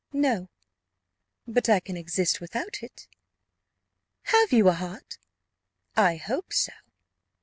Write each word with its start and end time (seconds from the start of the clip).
"No; 0.13 0.49
but 1.45 1.69
I 1.69 1.79
can 1.79 1.95
exist 1.95 2.41
without 2.41 2.81
it." 2.81 3.07
"Have 4.23 4.51
you 4.51 4.67
a 4.67 4.73
heart?" 4.73 5.19
"I 5.95 6.15
hope 6.15 6.51
so." 6.53 6.73